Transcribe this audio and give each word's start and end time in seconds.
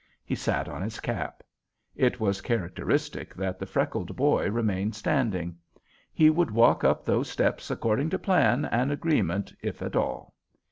He 0.25 0.33
sat 0.33 0.67
on 0.67 0.81
his 0.81 0.99
cap. 0.99 1.43
It 1.95 2.19
was 2.19 2.41
characteristic 2.41 3.35
that 3.35 3.59
the 3.59 3.67
freckled 3.67 4.15
boy 4.15 4.49
remained 4.49 4.95
standing. 4.95 5.57
He 6.11 6.31
would 6.31 6.49
walk 6.49 6.83
up 6.83 7.05
those 7.05 7.29
steps 7.29 7.69
according 7.69 8.09
to 8.09 8.17
plan 8.17 8.65
and 8.65 8.91
agreement, 8.91 9.53
if 9.61 9.79
at 9.83 9.95
all. 9.95 10.33